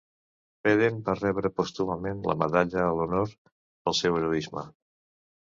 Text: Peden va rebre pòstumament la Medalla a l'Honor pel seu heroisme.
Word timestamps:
Peden 0.67 0.95
va 1.09 1.13
rebre 1.19 1.51
pòstumament 1.59 2.23
la 2.31 2.37
Medalla 2.45 2.81
a 2.85 2.97
l'Honor 3.01 3.37
pel 3.51 3.99
seu 4.01 4.19
heroisme. 4.23 4.67